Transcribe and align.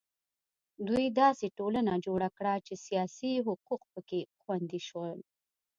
دوی 0.87 1.05
داسې 1.21 1.45
ټولنه 1.57 1.93
جوړه 2.05 2.29
کړه 2.37 2.53
چې 2.65 2.73
سیاسي 2.85 3.33
حقوق 3.45 3.81
په 3.93 3.99
کې 4.09 4.21
خوندي 4.41 4.81
شول. 4.87 5.19